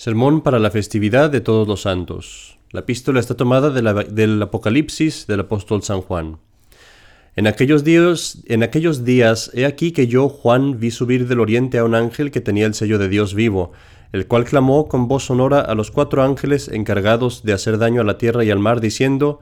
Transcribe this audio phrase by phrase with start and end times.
[0.00, 2.58] Sermón para la festividad de todos los santos.
[2.70, 6.38] La epístola está tomada del Apocalipsis del apóstol San Juan.
[7.36, 11.76] En aquellos, días, en aquellos días, he aquí que yo, Juan, vi subir del oriente
[11.76, 13.72] a un ángel que tenía el sello de Dios vivo,
[14.12, 18.04] el cual clamó con voz sonora a los cuatro ángeles encargados de hacer daño a
[18.04, 19.40] la tierra y al mar, diciendo,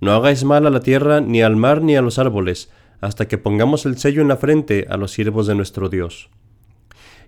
[0.00, 3.38] No hagáis mal a la tierra, ni al mar, ni a los árboles, hasta que
[3.38, 6.30] pongamos el sello en la frente a los siervos de nuestro Dios.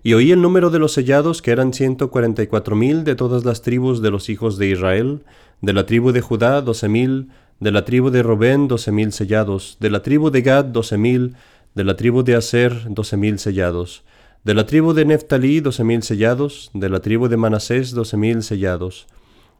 [0.05, 3.15] Y oí el número de los sellados, que eran ciento cuarenta y cuatro mil de
[3.15, 5.21] todas las tribus de los hijos de Israel,
[5.61, 7.29] de la tribu de Judá doce mil,
[7.61, 11.35] de la tribu de Robén doce mil sellados, de la tribu de Gad doce mil,
[11.73, 14.03] de la tribu de Aser doce mil sellados,
[14.43, 18.43] de la tribu de Neftalí doce mil sellados, de la tribu de Manasés doce mil
[18.43, 19.07] sellados,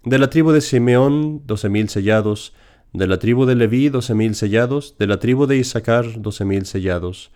[0.03, 2.53] de la tribu de Simeón doce mil sellados,
[2.91, 6.65] de la tribu de Leví doce mil sellados, de la tribu de Isaacar doce mil
[6.65, 7.31] sellados,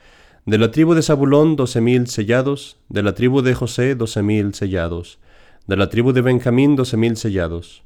[0.48, 2.78] de la tribu de Zabulón, doce mil sellados.
[2.88, 5.20] De la tribu de José, doce mil sellados.
[5.68, 7.84] De la tribu de Benjamín, doce mil sellados.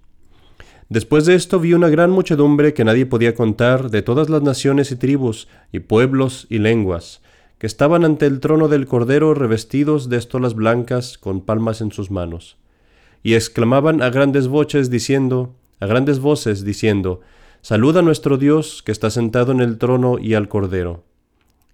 [0.88, 4.92] Después de esto vi una gran muchedumbre que nadie podía contar de todas las naciones
[4.92, 7.23] y tribus, y pueblos y lenguas,
[7.58, 12.12] que estaban ante el trono del Cordero revestidos de estolas blancas con palmas en sus
[12.12, 12.58] manos.
[13.23, 17.22] Y exclamaban a grandes voces diciendo, a grandes voces diciendo,
[17.62, 21.09] Saluda a nuestro Dios que está sentado en el trono y al Cordero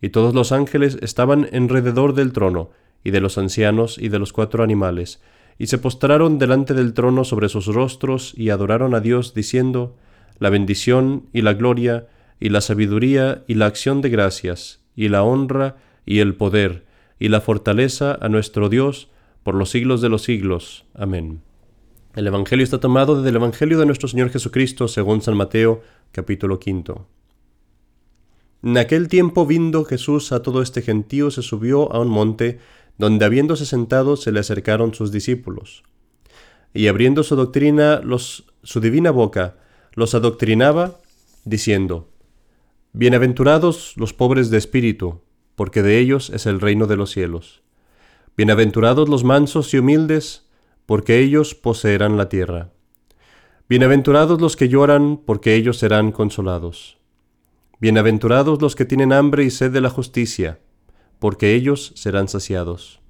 [0.02, 2.70] y todos los ángeles estaban enrededor del trono,
[3.04, 5.22] y de los ancianos y de los cuatro animales,
[5.58, 9.96] y se postraron delante del trono sobre sus rostros y adoraron a Dios, diciendo,
[10.40, 12.08] La bendición y la gloria,
[12.40, 16.86] y la sabiduría y la acción de gracias, y la honra y el poder,
[17.20, 19.10] y la fortaleza a nuestro Dios,
[19.44, 20.86] por los siglos de los siglos.
[20.94, 21.42] Amén.
[22.16, 27.08] El Evangelio está tomado del Evangelio de nuestro Señor Jesucristo según San Mateo, capítulo quinto.
[28.64, 32.60] En aquel tiempo, viendo Jesús a todo este gentío, se subió a un monte,
[32.98, 35.84] donde habiéndose sentado se le acercaron sus discípulos.
[36.74, 39.58] Y abriendo su doctrina, los, su divina boca,
[39.94, 40.98] los adoctrinaba,
[41.46, 42.10] diciendo,
[42.94, 45.22] Bienaventurados los pobres de espíritu,
[45.56, 47.62] porque de ellos es el reino de los cielos.
[48.36, 50.48] Bienaventurados los mansos y humildes,
[50.86, 52.72] porque ellos poseerán la tierra.
[53.70, 56.98] Bienaventurados los que lloran, porque ellos serán consolados.
[57.80, 60.60] Bienaventurados los que tienen hambre y sed de la justicia,
[61.20, 63.02] porque ellos serán saciados.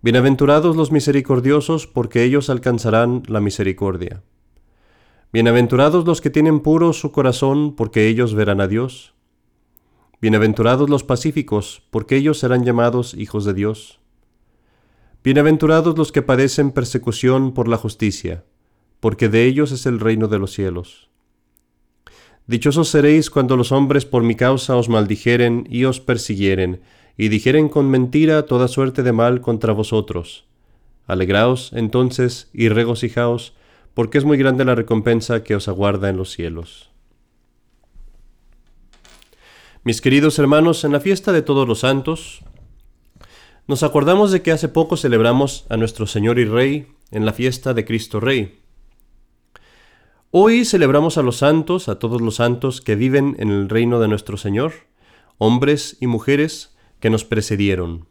[0.00, 4.22] Bienaventurados los misericordiosos, porque ellos alcanzarán la misericordia.
[5.32, 9.12] Bienaventurados los que tienen puro su corazón, porque ellos verán a Dios.
[10.20, 13.98] Bienaventurados los pacíficos, porque ellos serán llamados hijos de Dios.
[15.24, 18.44] Bienaventurados los que padecen persecución por la justicia,
[19.00, 21.10] porque de ellos es el reino de los cielos.
[22.46, 26.82] Dichosos seréis cuando los hombres por mi causa os maldijeren y os persiguieren,
[27.16, 30.44] y dijeren con mentira toda suerte de mal contra vosotros.
[31.06, 33.54] Alegraos entonces y regocijaos,
[33.94, 36.90] porque es muy grande la recompensa que os aguarda en los cielos.
[39.82, 42.40] Mis queridos hermanos, en la fiesta de todos los santos,
[43.66, 47.72] nos acordamos de que hace poco celebramos a nuestro Señor y Rey en la fiesta
[47.72, 48.63] de Cristo Rey.
[50.36, 54.08] Hoy celebramos a los santos, a todos los santos que viven en el reino de
[54.08, 54.72] nuestro Señor,
[55.38, 58.08] hombres y mujeres que nos precedieron.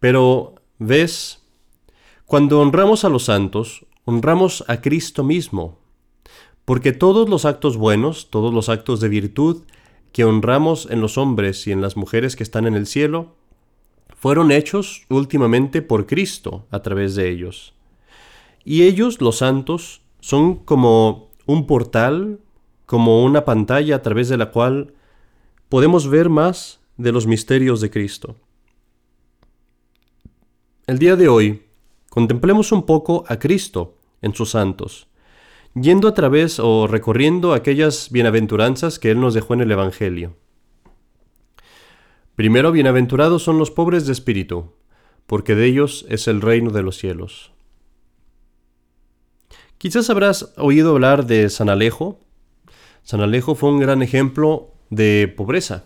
[0.00, 1.44] Pero, ¿ves?
[2.26, 5.78] Cuando honramos a los santos, honramos a Cristo mismo,
[6.64, 9.62] porque todos los actos buenos, todos los actos de virtud
[10.10, 13.36] que honramos en los hombres y en las mujeres que están en el cielo,
[14.16, 17.72] fueron hechos últimamente por Cristo a través de ellos.
[18.64, 22.40] Y ellos, los santos, son como un portal,
[22.86, 24.94] como una pantalla a través de la cual
[25.68, 28.34] podemos ver más de los misterios de Cristo.
[30.86, 31.64] El día de hoy,
[32.08, 35.08] contemplemos un poco a Cristo en sus santos,
[35.74, 40.36] yendo a través o recorriendo aquellas bienaventuranzas que Él nos dejó en el Evangelio.
[42.34, 44.72] Primero, bienaventurados son los pobres de espíritu,
[45.26, 47.53] porque de ellos es el reino de los cielos.
[49.84, 52.18] Quizás habrás oído hablar de San Alejo.
[53.02, 55.84] San Alejo fue un gran ejemplo de pobreza.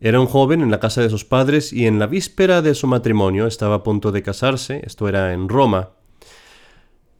[0.00, 2.86] Era un joven en la casa de sus padres y en la víspera de su
[2.86, 5.90] matrimonio estaba a punto de casarse, esto era en Roma.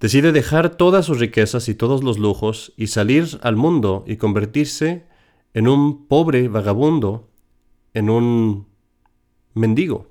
[0.00, 5.05] Decide dejar todas sus riquezas y todos los lujos y salir al mundo y convertirse
[5.52, 7.29] en un pobre vagabundo,
[7.93, 8.67] en un
[9.52, 10.08] mendigo.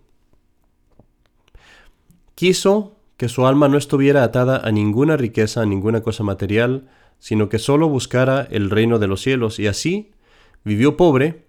[2.36, 6.90] Quiso que su alma no estuviera atada a ninguna riqueza, a ninguna cosa material,
[7.20, 10.12] sino que sólo buscara el reino de los cielos, y así
[10.66, 11.46] vivió pobre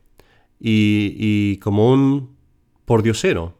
[0.61, 2.37] y, y como un
[2.85, 3.59] pordiosero.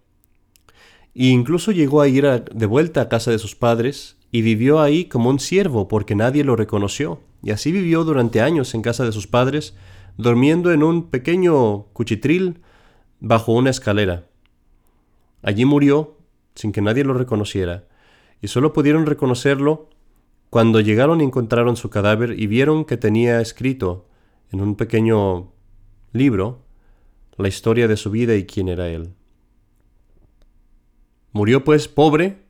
[1.13, 5.07] e incluso llegó a ir de vuelta a casa de sus padres y vivió ahí
[5.07, 7.21] como un siervo porque nadie lo reconoció.
[7.43, 9.75] Y así vivió durante años en casa de sus padres,
[10.17, 12.61] durmiendo en un pequeño cuchitril
[13.19, 14.29] bajo una escalera.
[15.43, 16.17] Allí murió
[16.55, 17.89] sin que nadie lo reconociera,
[18.45, 19.89] y solo pudieron reconocerlo
[20.51, 24.07] cuando llegaron y encontraron su cadáver y vieron que tenía escrito
[24.53, 25.51] en un pequeño
[26.13, 26.61] libro
[27.39, 29.15] la historia de su vida y quién era él.
[31.33, 32.43] Murió pues pobre,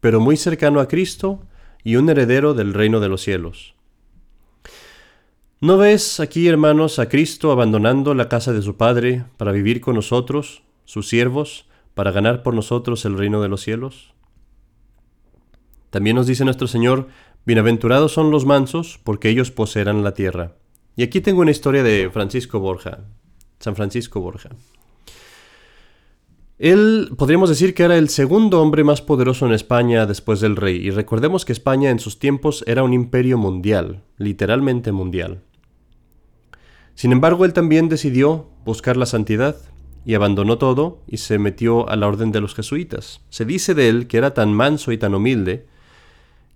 [0.00, 1.40] pero muy cercano a Cristo
[1.82, 3.74] y un heredero del reino de los cielos.
[5.62, 9.94] ¿No ves aquí, hermanos, a Cristo abandonando la casa de su Padre para vivir con
[9.94, 11.64] nosotros, sus siervos,
[11.94, 14.12] para ganar por nosotros el reino de los cielos?
[15.90, 17.08] También nos dice nuestro Señor,
[17.46, 20.56] Bienaventurados son los mansos, porque ellos poseerán la tierra.
[20.96, 23.04] Y aquí tengo una historia de Francisco Borja,
[23.58, 24.50] San Francisco Borja.
[26.58, 30.76] Él podríamos decir que era el segundo hombre más poderoso en España después del rey,
[30.76, 35.40] y recordemos que España en sus tiempos era un imperio mundial, literalmente mundial.
[36.96, 39.56] Sin embargo, él también decidió buscar la santidad,
[40.04, 43.20] y abandonó todo y se metió a la orden de los jesuitas.
[43.28, 45.66] Se dice de él que era tan manso y tan humilde,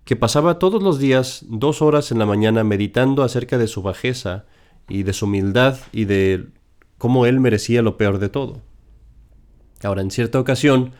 [0.05, 4.45] que pasaba todos los días dos horas en la mañana meditando acerca de su bajeza
[4.89, 6.47] y de su humildad y de
[6.97, 8.61] cómo él merecía lo peor de todo.
[9.83, 10.91] Ahora, en cierta ocasión,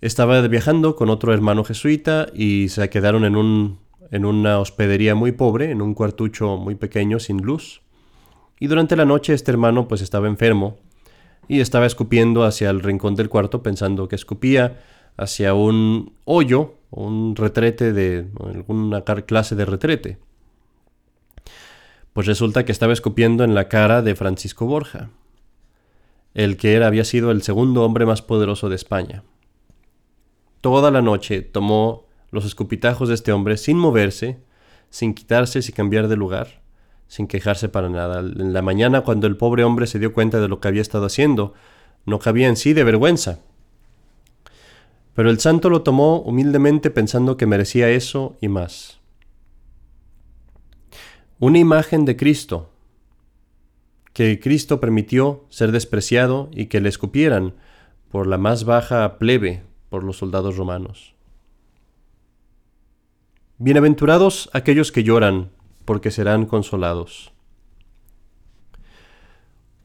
[0.00, 3.78] estaba viajando con otro hermano jesuita y se quedaron en, un,
[4.10, 7.82] en una hospedería muy pobre, en un cuartucho muy pequeño, sin luz.
[8.60, 10.78] Y durante la noche este hermano pues estaba enfermo
[11.48, 14.80] y estaba escupiendo hacia el rincón del cuarto pensando que escupía
[15.16, 20.18] hacia un hoyo, un retrete de alguna clase de retrete.
[22.12, 25.10] Pues resulta que estaba escupiendo en la cara de Francisco Borja
[26.34, 29.22] el que era, había sido el segundo hombre más poderoso de España.
[30.60, 34.40] Toda la noche tomó los escupitajos de este hombre sin moverse,
[34.90, 36.62] sin quitarse, sin cambiar de lugar,
[37.06, 38.18] sin quejarse para nada.
[38.20, 41.06] En la mañana, cuando el pobre hombre se dio cuenta de lo que había estado
[41.06, 41.54] haciendo,
[42.04, 43.38] no cabía en sí de vergüenza.
[45.14, 49.00] Pero el santo lo tomó humildemente pensando que merecía eso y más.
[51.38, 52.70] Una imagen de Cristo,
[54.12, 57.54] que Cristo permitió ser despreciado y que le escupieran
[58.10, 61.14] por la más baja plebe por los soldados romanos.
[63.58, 65.50] Bienaventurados aquellos que lloran,
[65.84, 67.33] porque serán consolados.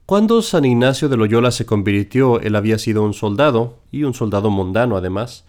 [0.10, 4.50] Cuando San Ignacio de Loyola se convirtió, él había sido un soldado, y un soldado
[4.50, 5.46] mundano además,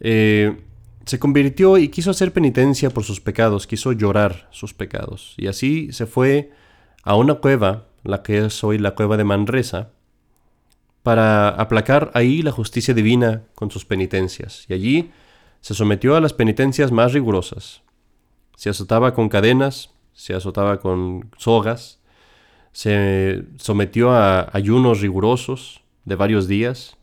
[0.00, 0.62] eh,
[1.04, 5.92] se convirtió y quiso hacer penitencia por sus pecados, quiso llorar sus pecados, y así
[5.92, 6.52] se fue
[7.02, 9.90] a una cueva la que es hoy la cueva de Manresa,
[11.02, 15.10] para aplacar ahí la justicia divina con sus penitencias, y allí
[15.60, 17.82] se sometió a las penitencias más rigurosas.
[18.56, 22.00] Se azotaba con cadenas, se azotaba con sogas,
[22.72, 26.96] se sometió a ayunos rigurosos de varios días,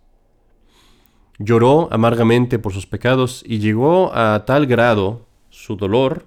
[1.37, 6.25] lloró amargamente por sus pecados y llegó a tal grado su dolor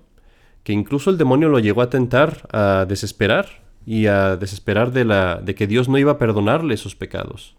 [0.65, 5.41] que incluso el demonio lo llegó a tentar a desesperar y a desesperar de, la,
[5.43, 7.57] de que Dios no iba a perdonarle sus pecados.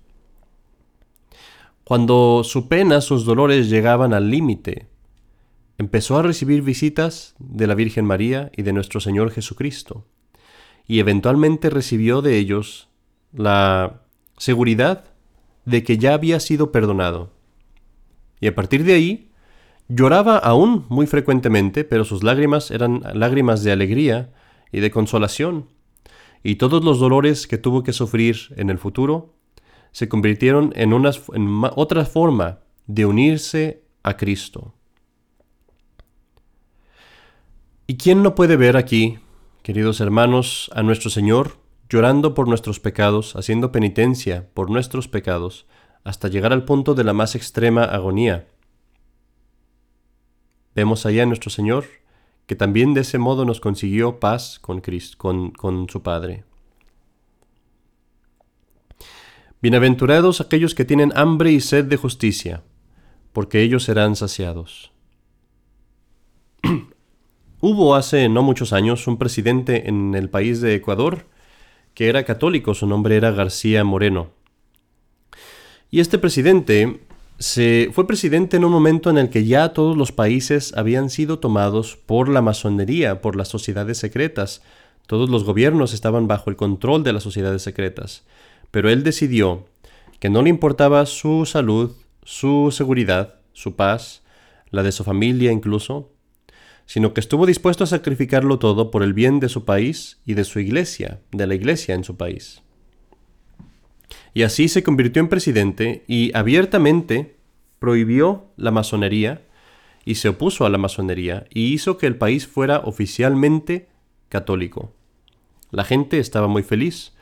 [1.83, 4.87] Cuando su pena, sus dolores llegaban al límite,
[5.77, 10.05] empezó a recibir visitas de la Virgen María y de nuestro Señor Jesucristo,
[10.87, 12.89] y eventualmente recibió de ellos
[13.31, 14.01] la
[14.37, 15.05] seguridad
[15.65, 17.31] de que ya había sido perdonado.
[18.39, 19.31] Y a partir de ahí,
[19.87, 24.33] lloraba aún muy frecuentemente, pero sus lágrimas eran lágrimas de alegría
[24.71, 25.69] y de consolación,
[26.43, 29.33] y todos los dolores que tuvo que sufrir en el futuro
[29.91, 31.11] se convirtieron en, una,
[31.75, 34.73] otra forma de unirse a Cristo.
[37.87, 39.19] ¿Y quién no puede ver aquí,
[39.63, 45.65] queridos hermanos, a nuestro Señor llorando por nuestros pecados, haciendo penitencia por nuestros pecados,
[46.03, 48.47] hasta llegar al punto de la más extrema agonía?
[50.75, 51.85] Vemos allá a nuestro Señor
[52.45, 56.43] que también de ese modo nos consiguió paz con, Cristo, con, con su Padre.
[59.61, 62.63] Bienaventurados aquellos que tienen hambre y sed de justicia,
[63.31, 64.91] porque ellos serán saciados.
[67.65, 71.27] Hubo hace no muchos años un presidente en el país de Ecuador
[71.93, 74.31] que era católico, su nombre era García Moreno.
[75.89, 76.99] Y este presidente
[77.39, 81.39] se fue presidente en un momento en el que ya todos los países habían sido
[81.39, 84.61] tomados por la masonería, por las sociedades secretas.
[85.07, 88.25] Todos los gobiernos estaban bajo el control de las sociedades secretas.
[88.71, 89.67] Pero él decidió
[90.19, 94.21] que no le importaba su salud, su seguridad, su paz,
[94.69, 96.12] la de su familia incluso,
[96.85, 100.43] sino que estuvo dispuesto a sacrificarlo todo por el bien de su país y de
[100.43, 102.61] su iglesia, de la iglesia en su país.
[104.33, 107.37] Y así se convirtió en presidente y abiertamente
[107.79, 109.41] prohibió la masonería
[110.05, 113.89] y se opuso a la masonería y hizo que el país fuera oficialmente
[114.29, 114.93] católico.
[115.71, 117.13] La gente estaba muy feliz,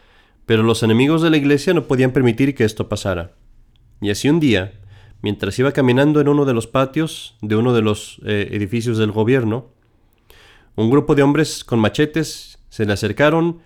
[0.46, 3.36] pero los enemigos de la iglesia no podían permitir que esto pasara.
[4.02, 4.81] Y así un día,
[5.22, 9.12] mientras iba caminando en uno de los patios de uno de los eh, edificios del
[9.12, 9.68] gobierno,
[10.76, 13.60] un grupo de hombres con machetes se le acercaron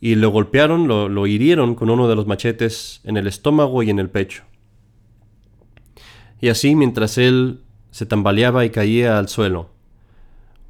[0.00, 3.90] y lo golpearon, lo, lo hirieron con uno de los machetes en el estómago y
[3.90, 4.44] en el pecho.
[6.40, 9.70] Y así, mientras él se tambaleaba y caía al suelo,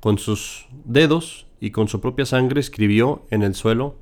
[0.00, 3.99] con sus dedos y con su propia sangre escribió en el suelo,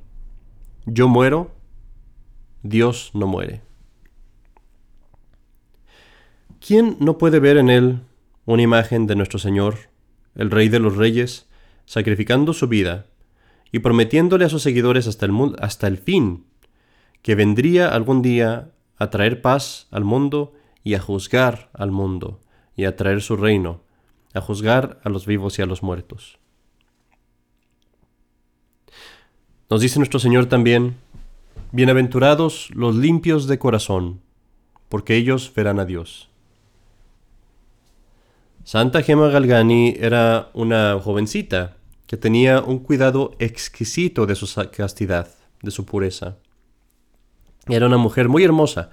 [0.84, 1.52] Yo muero,
[2.62, 3.62] Dios no muere.
[6.64, 8.02] ¿Quién no puede ver en él
[8.44, 9.90] una imagen de nuestro Señor,
[10.36, 11.48] el Rey de los Reyes,
[11.86, 13.06] sacrificando su vida
[13.72, 16.44] y prometiéndole a sus seguidores hasta el, hasta el fin
[17.20, 20.52] que vendría algún día a traer paz al mundo
[20.84, 22.40] y a juzgar al mundo
[22.76, 23.80] y a traer su reino,
[24.32, 26.38] a juzgar a los vivos y a los muertos?
[29.68, 30.94] Nos dice nuestro Señor también,
[31.72, 34.20] Bienaventurados los limpios de corazón,
[34.88, 36.31] porque ellos verán a Dios.
[38.64, 41.76] Santa Gemma Galgani era una jovencita
[42.06, 45.28] que tenía un cuidado exquisito de su castidad,
[45.62, 46.36] de su pureza.
[47.66, 48.90] Era una mujer muy hermosa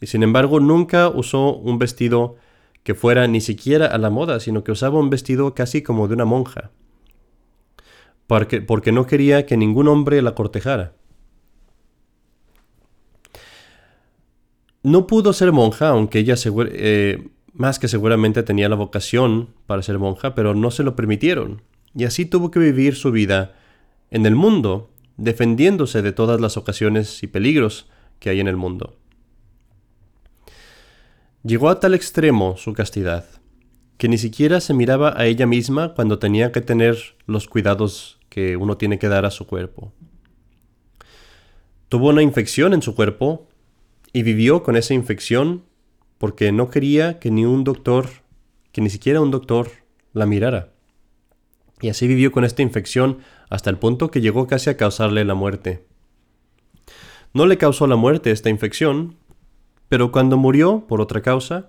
[0.00, 2.36] y sin embargo nunca usó un vestido
[2.82, 6.14] que fuera ni siquiera a la moda, sino que usaba un vestido casi como de
[6.14, 6.70] una monja,
[8.26, 10.92] porque, no quería que ningún hombre la cortejara.
[14.82, 16.34] No pudo ser monja, aunque ella
[16.72, 21.62] eh, más que seguramente tenía la vocación para ser monja, pero no se lo permitieron,
[21.94, 23.54] y así tuvo que vivir su vida
[24.10, 28.96] en el mundo, defendiéndose de todas las ocasiones y peligros que hay en el mundo.
[31.44, 33.24] Llegó a tal extremo su castidad,
[33.98, 38.56] que ni siquiera se miraba a ella misma cuando tenía que tener los cuidados que
[38.56, 39.92] uno tiene que dar a su cuerpo.
[41.88, 43.46] Tuvo una infección en su cuerpo
[44.12, 45.62] y vivió con esa infección
[46.24, 48.08] porque no quería que ni un doctor,
[48.72, 49.68] que ni siquiera un doctor
[50.14, 50.72] la mirara.
[51.82, 53.18] Y así vivió con esta infección
[53.50, 55.84] hasta el punto que llegó casi a causarle la muerte.
[57.34, 59.16] No le causó la muerte esta infección,
[59.90, 61.68] pero cuando murió por otra causa,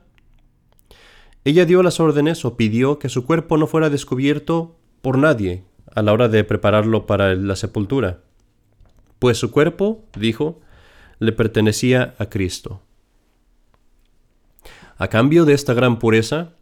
[1.44, 6.02] ella dio las órdenes o pidió que su cuerpo no fuera descubierto por nadie a
[6.02, 8.22] la hora de prepararlo para la sepultura,
[9.20, 10.62] pues su cuerpo, dijo,
[11.20, 12.85] le pertenecía a Cristo.
[14.98, 16.54] A cambio de esta gran pureza,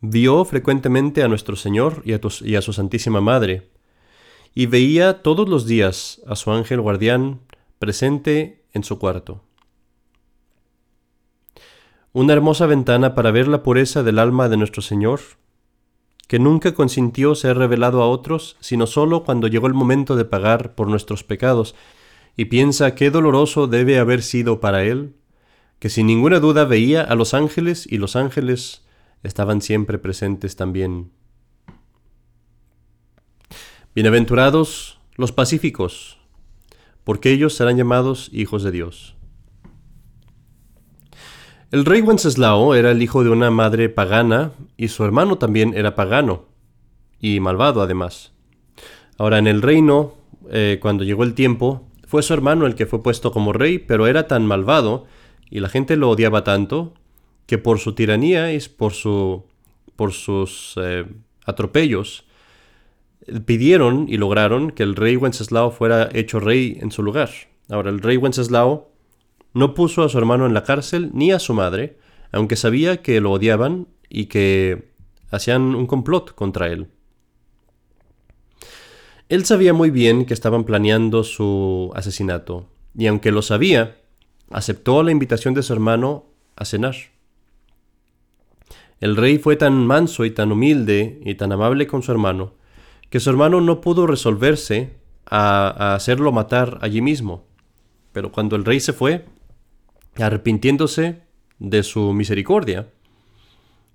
[0.00, 2.12] vio frecuentemente a nuestro Señor y
[2.54, 3.68] a, su Santísima Madre,
[4.54, 7.40] y veía todos los días a su ángel guardián
[7.80, 9.42] presente en su cuarto.
[12.12, 15.18] Una hermosa ventana para ver la pureza del alma de nuestro Señor,
[16.28, 20.76] que nunca consintió ser revelado a otros, sino sólo cuando llegó el momento de pagar
[20.76, 21.74] por nuestros pecados,
[22.36, 25.17] y piensa qué doloroso debe haber sido para él
[25.78, 28.84] que sin ninguna duda veía a los ángeles y los ángeles
[29.22, 31.10] estaban siempre presentes también.
[33.94, 36.18] Bienaventurados los pacíficos,
[37.04, 39.16] porque ellos serán llamados hijos de Dios.
[41.70, 45.94] El rey Wenceslao era el hijo de una madre pagana y su hermano también era
[45.94, 46.46] pagano
[47.20, 48.32] y malvado además.
[49.18, 50.14] Ahora en el reino,
[50.50, 54.06] eh, cuando llegó el tiempo, fue su hermano el que fue puesto como rey, pero
[54.06, 55.06] era tan malvado
[55.50, 56.94] y la gente lo odiaba tanto
[57.46, 59.44] que por su tiranía y por, su,
[59.96, 61.06] por sus eh,
[61.44, 62.24] atropellos
[63.44, 67.30] pidieron y lograron que el rey Wenceslao fuera hecho rey en su lugar.
[67.68, 68.90] Ahora, el rey Wenceslao
[69.54, 71.98] no puso a su hermano en la cárcel ni a su madre,
[72.32, 74.92] aunque sabía que lo odiaban y que
[75.30, 76.88] hacían un complot contra él.
[79.28, 83.97] Él sabía muy bien que estaban planeando su asesinato, y aunque lo sabía,
[84.50, 86.26] aceptó la invitación de su hermano
[86.56, 86.96] a cenar.
[89.00, 92.54] El rey fue tan manso y tan humilde y tan amable con su hermano,
[93.10, 97.44] que su hermano no pudo resolverse a, hacerlo matar allí mismo.
[98.12, 99.26] Pero cuando el rey se fue,
[100.16, 101.22] arrepintiéndose
[101.58, 102.88] de su misericordia,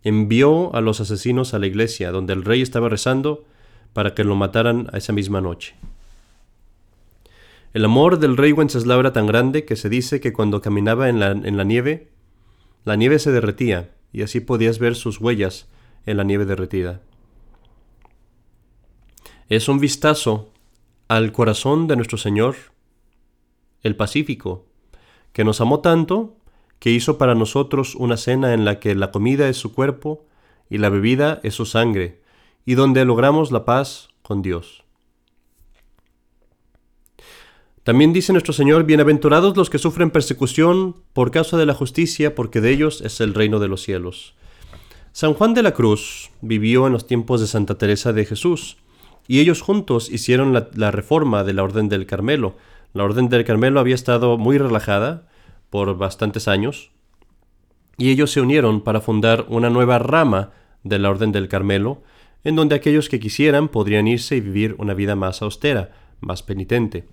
[0.04, 3.46] envió a los asesinos a la iglesia donde el rey estaba rezando
[3.94, 5.76] para que lo mataran esa misma noche.
[7.74, 11.20] El amor del rey Wenceslao era tan grande que se dice que cuando caminaba en
[11.20, 12.12] la, en la nieve,
[12.86, 15.68] la nieve se derretía y así podías ver sus huellas
[16.06, 17.02] en la nieve derretida.
[19.50, 20.54] Es un vistazo
[21.08, 22.56] al corazón de nuestro Señor,
[23.82, 24.68] el Pacífico,
[25.32, 26.38] que nos amó tanto
[26.78, 30.28] que hizo para nosotros una cena en la que la comida es su cuerpo
[30.70, 32.22] y la bebida es su sangre,
[32.66, 34.83] y donde logramos la paz con Dios.
[37.84, 42.62] También dice nuestro Señor, bienaventurados los que sufren persecución por causa de la justicia, porque
[42.62, 44.36] de ellos es el reino de los cielos.
[45.12, 48.78] San Juan de la Cruz vivió en los tiempos de Santa Teresa de Jesús,
[49.28, 52.56] y ellos juntos hicieron la, reforma de la Orden del Carmelo.
[52.94, 55.28] La Orden del Carmelo había estado muy relajada
[55.70, 56.92] por bastantes años,
[57.98, 60.52] y ellos se unieron para fundar una nueva rama
[60.84, 62.02] de la Orden del Carmelo,
[62.46, 67.10] en donde aquellos que quisieran podrían irse y vivir una vida más austera, más penitente.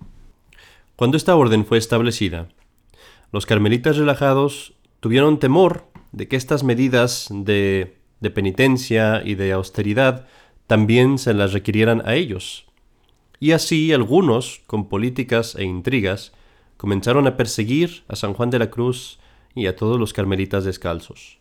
[1.01, 2.49] Cuando esta orden fue establecida,
[3.33, 10.27] los carmelitas relajados tuvieron temor de que estas medidas de, de penitencia y de austeridad
[10.67, 12.67] también se las requirieran a ellos.
[13.39, 16.33] Y así algunos, con políticas e intrigas,
[16.77, 19.21] comenzaron a perseguir a San Juan de la Cruz
[19.55, 21.39] y a todos los carmelitas descalzos.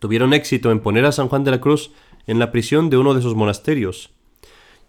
[0.00, 1.92] Tuvieron éxito en poner a San Juan de la Cruz
[2.26, 4.10] en la prisión de uno de sus monasterios,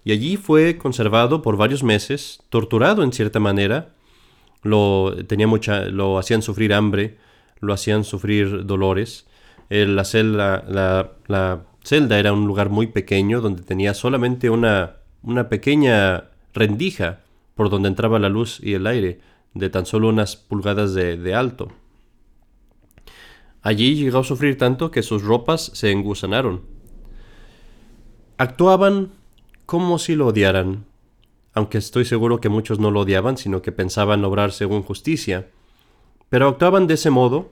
[0.03, 3.95] y allí fue conservado por varios meses, torturado en cierta manera,
[4.61, 7.17] lo, tenía mucha, lo hacían sufrir hambre,
[7.59, 9.27] lo hacían sufrir dolores,
[9.69, 10.63] la, celda,
[11.27, 17.21] la celda era un lugar muy pequeño donde tenía solamente una, una pequeña rendija
[17.55, 19.19] por donde entraba la luz y el aire,
[19.53, 21.71] de tan solo unas pulgadas de, de alto.
[23.61, 26.63] Allí llegó a sufrir tanto que sus ropas se engusanaron.
[28.37, 29.11] Actuaban
[29.65, 30.85] como si lo odiaran,
[31.53, 35.49] aunque estoy seguro que muchos no lo odiaban, sino que pensaban obrar según justicia.
[36.29, 37.51] Pero actuaban de ese modo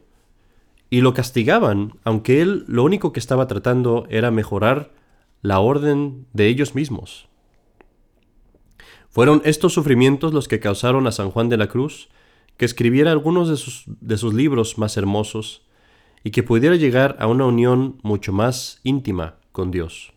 [0.89, 4.91] y lo castigaban, aunque él lo único que estaba tratando era mejorar
[5.41, 7.27] la orden de ellos mismos.
[9.09, 12.09] Fueron estos sufrimientos los que causaron a San Juan de la Cruz
[12.57, 15.64] que escribiera algunos de sus, de sus libros más hermosos
[16.24, 20.14] y que pudiera llegar a una unión mucho más íntima con Dios.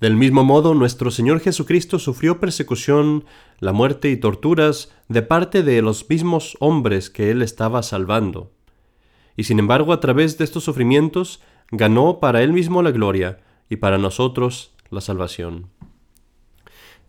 [0.00, 3.24] Del mismo modo, nuestro Señor Jesucristo sufrió persecución,
[3.58, 8.50] la muerte y torturas de parte de los mismos hombres que Él estaba salvando.
[9.36, 13.76] Y sin embargo, a través de estos sufrimientos, ganó para Él mismo la gloria y
[13.76, 15.66] para nosotros la salvación.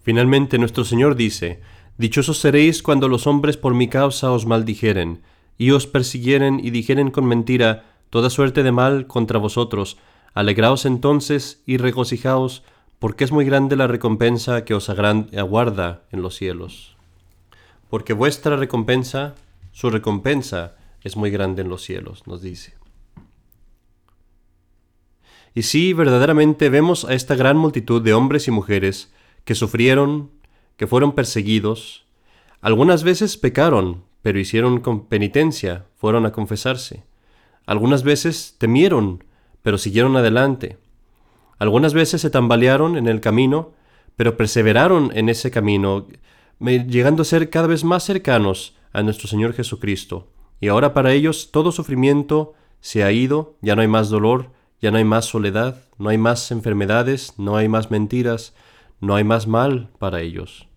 [0.01, 1.61] Finalmente, nuestro Señor dice,
[1.97, 5.21] Dichosos seréis cuando los hombres por mi causa os maldijeren,
[5.57, 9.97] y os persiguieren y dijeren con mentira toda suerte de mal contra vosotros.
[10.33, 12.63] Alegraos entonces y regocijaos,
[13.01, 16.95] porque es muy grande la recompensa que os aguarda en los cielos.
[17.89, 19.33] Porque vuestra recompensa,
[19.71, 22.75] su recompensa, es muy grande en los cielos, nos dice.
[25.55, 29.11] Y sí, verdaderamente vemos a esta gran multitud de hombres y mujeres
[29.45, 30.29] que sufrieron,
[30.77, 32.05] que fueron perseguidos,
[32.61, 37.03] algunas veces pecaron, pero hicieron con penitencia, fueron a confesarse.
[37.65, 39.23] Algunas veces temieron,
[39.63, 40.77] pero siguieron adelante.
[41.61, 43.73] Algunas veces se tambalearon en el camino,
[44.15, 46.07] pero perseveraron en ese camino,
[46.59, 50.27] llegando a ser cada vez más cercanos a nuestro Señor Jesucristo.
[50.59, 54.49] Y ahora para ellos todo sufrimiento se ha ido, ya no hay más dolor,
[54.81, 58.55] ya no hay más soledad, no hay más enfermedades, no hay más mentiras,
[58.99, 60.67] no hay más mal para ellos.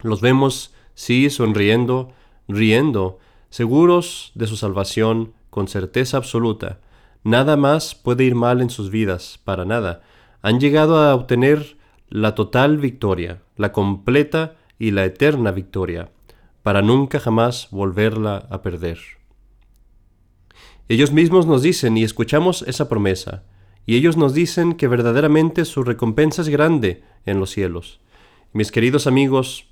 [0.00, 2.10] Los vemos, sí, sonriendo,
[2.48, 3.18] riendo,
[3.50, 6.78] seguros de su salvación, con certeza absoluta,
[7.22, 10.02] Nada más puede ir mal en sus vidas, para nada.
[10.42, 11.76] Han llegado a obtener
[12.08, 16.10] la total victoria, la completa y la eterna victoria,
[16.62, 18.98] para nunca jamás volverla a perder.
[20.88, 23.44] Ellos mismos nos dicen y escuchamos esa promesa,
[23.86, 28.00] y ellos nos dicen que verdaderamente su recompensa es grande en los cielos.
[28.52, 29.66] Mis queridos amigos,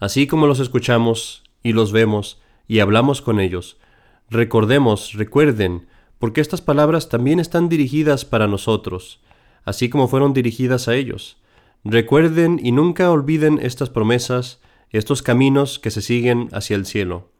[0.00, 3.78] así como los escuchamos y los vemos y hablamos con ellos,
[4.30, 5.86] recordemos, recuerden,
[6.18, 9.20] porque estas palabras también están dirigidas para nosotros,
[9.64, 11.38] así como fueron dirigidas a ellos.
[11.84, 17.30] Recuerden y nunca olviden estas promesas, estos caminos que se siguen hacia el cielo,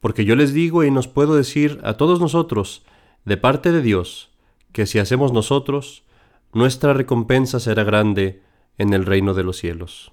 [0.00, 2.84] porque yo les digo y nos puedo decir a todos nosotros,
[3.24, 4.30] de parte de Dios,
[4.72, 6.04] que si hacemos nosotros,
[6.52, 8.42] nuestra recompensa será grande
[8.78, 10.12] en el reino de los cielos.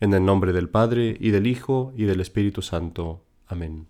[0.00, 3.24] En el nombre del Padre, y del Hijo, y del Espíritu Santo.
[3.46, 3.89] Amén.